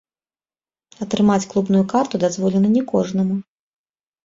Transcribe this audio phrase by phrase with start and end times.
[1.07, 3.35] Атрымаць клубную карту дазволена не кожнаму.